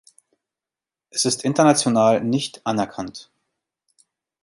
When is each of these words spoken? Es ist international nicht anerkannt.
Es 1.11 1.25
ist 1.25 1.45
international 1.45 2.23
nicht 2.23 2.65
anerkannt. 2.65 3.29